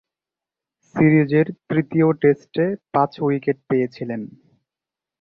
[0.85, 4.21] সিরিজের তৃতীয় টেস্টে পাঁচ উইকেট পেয়েছিলেন।